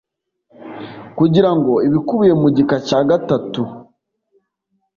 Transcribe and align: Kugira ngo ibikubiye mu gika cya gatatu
Kugira 1.17 1.49
ngo 1.57 1.73
ibikubiye 1.87 2.33
mu 2.41 2.47
gika 2.55 2.77
cya 2.87 2.99
gatatu 3.09 3.61